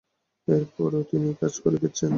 [0.47, 2.09] এরপরও তিনি কাজ করে গেছেন।